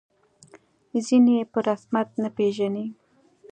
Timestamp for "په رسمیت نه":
1.51-2.29